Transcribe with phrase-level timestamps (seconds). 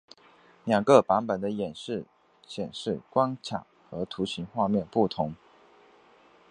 [0.65, 2.05] 两个版本的演示
[2.47, 5.35] 显示关卡和图形画面不同。